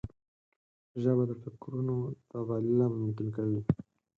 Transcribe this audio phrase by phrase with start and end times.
[1.01, 1.95] ژبه د فکرونو
[2.29, 3.61] تبادله ممکن کوي